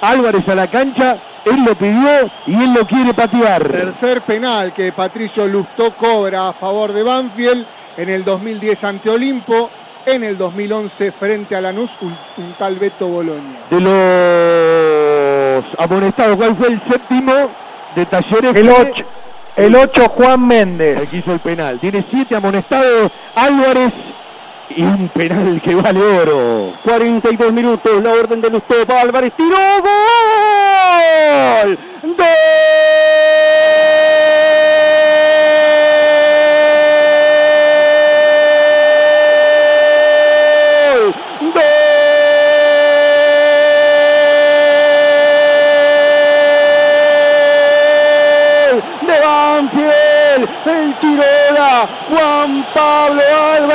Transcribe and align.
Álvarez 0.00 0.48
a 0.48 0.54
la 0.54 0.68
cancha, 0.68 1.18
él 1.44 1.64
lo 1.64 1.74
pidió 1.76 2.30
y 2.46 2.54
él 2.54 2.74
lo 2.74 2.86
quiere 2.86 3.14
patear. 3.14 3.68
Tercer 3.68 4.22
penal 4.22 4.72
que 4.72 4.92
Patricio 4.92 5.46
Lustó 5.46 5.94
cobra 5.96 6.48
a 6.48 6.52
favor 6.54 6.92
de 6.92 7.02
Banfield 7.02 7.66
en 7.96 8.08
el 8.08 8.24
2010 8.24 8.84
ante 8.84 9.10
Olimpo, 9.10 9.70
en 10.04 10.24
el 10.24 10.36
2011 10.38 11.12
frente 11.12 11.56
a 11.56 11.60
Lanús, 11.60 11.90
un, 12.00 12.16
un 12.38 12.52
tal 12.54 12.76
Beto 12.76 13.08
Boloña. 13.08 13.66
De 13.70 13.80
los 13.80 15.64
amonestados, 15.78 16.36
¿cuál 16.36 16.56
fue 16.56 16.68
el 16.68 16.82
séptimo 16.88 17.32
de 17.94 18.06
Talleres? 18.06 18.54
El 18.54 18.68
8. 18.68 19.04
El 19.56 19.74
8 19.74 20.08
Juan 20.10 20.46
Méndez. 20.46 21.00
El 21.00 21.08
que 21.08 21.16
hizo 21.16 21.32
el 21.32 21.40
penal. 21.40 21.80
Tiene 21.80 22.04
siete 22.10 22.36
amonestados 22.36 23.10
Álvarez 23.34 23.92
y 24.70 24.82
un 24.82 25.08
penal 25.08 25.60
que 25.62 25.74
vale 25.74 26.00
oro. 26.00 26.72
42 26.84 27.52
minutos, 27.52 28.02
la 28.02 28.12
orden 28.12 28.40
de 28.40 28.50
Lustó 28.50 28.74
Álvarez. 28.88 29.32
¡Tiró! 29.36 29.56
¡Gol! 31.56 31.78
¡Gol! 32.02 32.36
Banfield, 49.56 50.48
el 50.66 50.94
tirola, 51.00 51.88
Juan 52.10 52.66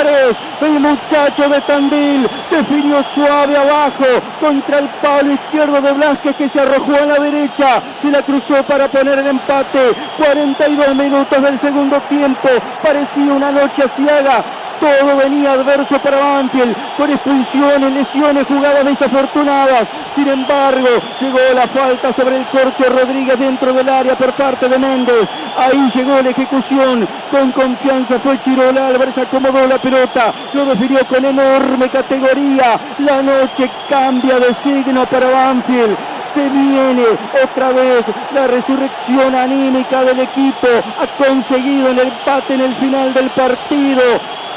Álvarez, 0.01 0.35
el 0.61 0.79
muchacho 0.79 1.49
de 1.49 1.61
Tandil, 1.61 2.27
definió 2.49 3.03
suave 3.13 3.55
abajo 3.57 4.05
contra 4.39 4.79
el 4.79 4.89
palo 5.01 5.31
izquierdo 5.31 5.81
de 5.81 5.93
Blasquez 5.93 6.35
que 6.35 6.49
se 6.49 6.59
arrojó 6.59 6.95
a 6.95 7.05
la 7.05 7.19
derecha, 7.19 7.83
se 8.01 8.11
la 8.11 8.21
cruzó 8.23 8.63
para 8.63 8.87
poner 8.89 9.19
el 9.19 9.27
empate, 9.27 9.93
42 10.17 10.95
minutos 10.95 11.41
del 11.41 11.59
segundo 11.59 11.99
tiempo, 12.01 12.49
parecía 12.81 13.34
una 13.34 13.51
noche 13.51 13.84
asiaga, 13.84 14.43
todo 14.82 15.15
venía 15.15 15.54
adverso 15.54 16.01
para 16.01 16.18
Banfield, 16.18 16.76
con 16.98 17.10
expulsiones, 17.12 17.93
lesiones, 17.93 18.48
jugadas 18.48 18.84
desafortunadas. 18.84 19.88
Sin 20.15 20.27
embargo, 20.27 20.90
llegó 21.21 21.40
la 21.55 21.68
falta 21.68 22.13
sobre 22.13 22.38
el 22.38 22.46
corte 22.48 22.90
Rodríguez 22.90 23.40
dentro 23.40 23.71
del 23.71 23.88
área 23.88 24.18
por 24.18 24.34
parte 24.34 24.68
de 24.68 24.77
Méndez. 24.77 25.29
Ahí 25.57 25.91
llegó 25.93 26.21
la 26.21 26.32
ejecución. 26.32 27.07
Con 27.29 27.51
confianza 27.51 28.20
fue 28.20 28.41
Chirola 28.43 28.88
Álvarez, 28.88 29.18
acomodó 29.18 29.68
la 29.68 29.77
pelota. 29.77 30.34
Lo 30.54 30.65
definió 30.65 31.05
con 31.05 31.23
enorme 31.23 31.88
categoría. 31.90 32.79
La 32.99 33.21
noche 33.21 33.70
cambia 33.88 34.40
de 34.40 34.55
signo 34.63 35.05
para 35.05 35.29
Banfield 35.29 35.98
se 36.34 36.49
viene 36.49 37.04
otra 37.43 37.73
vez 37.73 38.05
la 38.34 38.48
resurrección 38.48 39.35
anímica 39.35 40.05
del 40.05 40.21
equipo. 40.21 40.68
Ha 40.99 41.07
conseguido 41.18 41.90
el 41.90 41.99
empate 41.99 42.54
en 42.54 42.62
el 42.62 42.76
final 42.76 43.13
del 43.13 43.29
partido. 43.32 44.01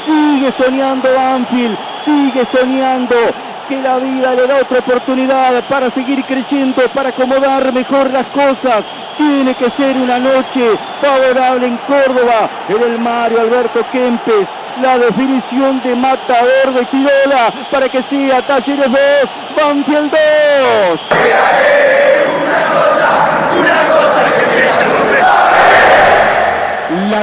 Sigue 0.05 0.53
soñando 0.57 1.09
Banfield, 1.13 1.77
sigue 2.05 2.45
soñando 2.51 3.15
que 3.67 3.81
la 3.81 3.97
vida 3.97 4.35
le 4.35 4.45
da 4.47 4.57
otra 4.57 4.79
oportunidad 4.79 5.63
para 5.67 5.89
seguir 5.91 6.23
creciendo, 6.25 6.83
para 6.93 7.09
acomodar 7.09 7.73
mejor 7.73 8.11
las 8.11 8.27
cosas. 8.27 8.83
Tiene 9.17 9.55
que 9.55 9.71
ser 9.71 9.97
una 9.97 10.19
noche 10.19 10.77
favorable 11.01 11.67
en 11.67 11.77
Córdoba, 11.77 12.49
en 12.69 12.83
el 12.83 12.99
Mario 12.99 13.41
Alberto 13.41 13.81
Kempes. 13.91 14.47
La 14.81 14.99
definición 14.99 15.81
de 15.83 15.95
matador 15.95 16.73
de 16.73 16.85
Chirola 16.89 17.53
para 17.71 17.87
que 17.87 18.03
sea 18.09 18.45
Talleres 18.45 18.91
2, 18.91 18.99
Banfield 19.55 20.11
2. 20.11 20.99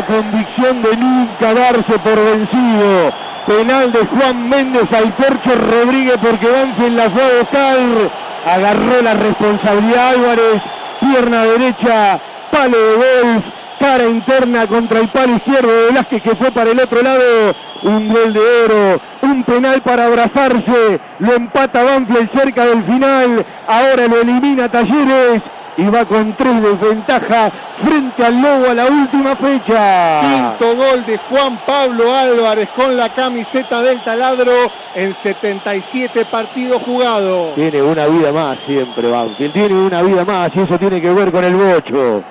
Convicción 0.06 0.82
de 0.82 0.96
nunca 0.96 1.54
darse 1.54 1.98
por 1.98 2.16
vencido. 2.16 3.12
Penal 3.46 3.92
de 3.92 4.06
Juan 4.06 4.48
Méndez 4.48 4.86
al 4.92 5.12
Porcho 5.14 5.54
Rodríguez 5.54 6.16
porque 6.20 6.48
Banfield 6.48 6.96
la 6.96 7.10
fue 7.10 7.22
a. 7.22 8.10
Agarró 8.46 9.02
la 9.02 9.14
responsabilidad 9.14 10.08
Álvarez. 10.08 10.62
Pierna 11.00 11.44
derecha, 11.44 12.20
palo 12.50 12.76
de 12.76 12.94
golf. 12.96 13.44
Cara 13.78 14.04
interna 14.06 14.66
contra 14.66 15.00
el 15.00 15.08
palo 15.08 15.36
izquierdo 15.36 15.68
de 15.68 15.86
Velázquez 15.86 16.22
que 16.22 16.36
fue 16.36 16.50
para 16.52 16.70
el 16.70 16.80
otro 16.80 17.02
lado. 17.02 17.54
Un 17.82 18.08
gol 18.08 18.32
de 18.32 18.40
oro. 18.64 19.00
Un 19.22 19.44
penal 19.44 19.82
para 19.82 20.06
abrazarse. 20.06 21.00
Lo 21.18 21.34
empata 21.34 21.82
Banfield 21.82 22.30
cerca 22.32 22.64
del 22.64 22.84
final. 22.84 23.44
Ahora 23.66 24.06
lo 24.06 24.20
elimina 24.20 24.68
Talleres 24.68 25.42
y 25.76 25.84
va 25.84 26.04
con 26.04 26.32
tres 26.34 26.62
de 26.62 26.74
ventaja 26.74 27.50
frente 27.82 28.24
al 28.24 28.40
Lobo 28.40 28.70
a 28.70 28.74
la 28.74 28.86
última 28.86 29.36
fecha. 29.36 30.20
Quinto 30.20 30.76
gol 30.76 31.06
de 31.06 31.18
Juan 31.18 31.58
Pablo 31.66 32.14
Álvarez 32.14 32.68
con 32.76 32.96
la 32.96 33.08
camiseta 33.08 33.82
del 33.82 34.02
taladro 34.02 34.52
en 34.94 35.16
77 35.22 36.26
partidos 36.26 36.82
jugados. 36.82 37.54
Tiene 37.54 37.82
una 37.82 38.06
vida 38.06 38.32
más 38.32 38.58
siempre 38.66 39.10
Banfield, 39.10 39.52
tiene 39.52 39.74
una 39.74 40.02
vida 40.02 40.24
más 40.24 40.50
y 40.54 40.60
eso 40.60 40.78
tiene 40.78 41.00
que 41.00 41.10
ver 41.10 41.32
con 41.32 41.44
el 41.44 41.54
bocho. 41.54 42.22